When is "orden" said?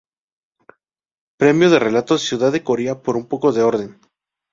3.61-3.99